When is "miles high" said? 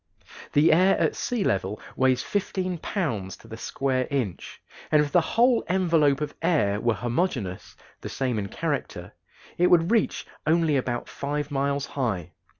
11.51-12.31